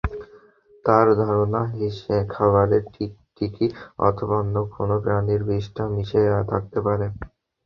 [0.85, 1.61] তাঁর ধারণা,
[2.29, 3.65] খাবারে টিকটিকি
[3.99, 7.05] অথবা অন্য কোনো প্রাণীর বিষ্ঠা মিশে থাকতে পারে।